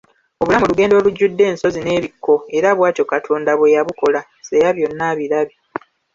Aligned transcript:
Obulamu 0.41 0.65
lugendo 0.69 0.93
olujjudde 0.97 1.43
ensozi 1.51 1.79
n'ebikko 1.81 2.35
era 2.57 2.69
bw'atyo 2.77 3.03
Katonda 3.11 3.51
bwe 3.55 3.73
yabukola, 3.75 4.19
Seya 4.47 4.69
byona 4.75 5.03
abilabye. 5.11 5.57